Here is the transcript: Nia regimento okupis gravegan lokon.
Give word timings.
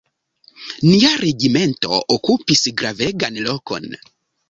Nia 0.85 1.11
regimento 1.25 2.01
okupis 2.17 2.67
gravegan 2.83 3.43
lokon. 3.51 3.91